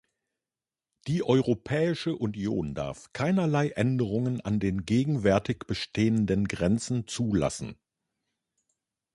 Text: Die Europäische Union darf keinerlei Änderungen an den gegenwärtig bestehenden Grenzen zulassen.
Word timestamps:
Die 1.05 1.21
Europäische 1.21 2.15
Union 2.15 2.73
darf 2.73 3.13
keinerlei 3.13 3.69
Änderungen 3.69 4.41
an 4.41 4.59
den 4.59 4.83
gegenwärtig 4.83 5.67
bestehenden 5.67 6.47
Grenzen 6.47 7.07
zulassen. 7.07 7.75